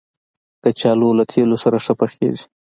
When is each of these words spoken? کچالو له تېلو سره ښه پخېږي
کچالو 0.63 1.09
له 1.17 1.23
تېلو 1.31 1.57
سره 1.63 1.77
ښه 1.85 1.93
پخېږي 1.99 2.43